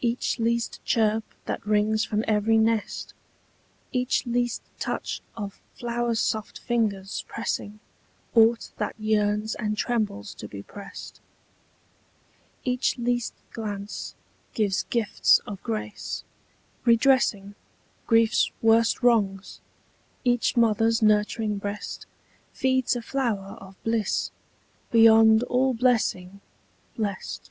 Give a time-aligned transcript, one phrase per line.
[0.00, 3.14] Each least chirp that rings from every nest,
[3.90, 7.80] Each least touch of flower soft fingers pressing
[8.36, 11.18] Aught that yearns and trembles to be prest,
[12.62, 14.14] Each least glance,
[14.54, 16.22] gives gifts of grace,
[16.84, 17.56] redressing
[18.06, 19.58] Grief's worst wrongs:
[20.22, 22.06] each mother's nurturing breast
[22.52, 24.30] Feeds a flower of bliss,
[24.92, 26.40] beyond all blessing
[26.96, 27.50] Blest.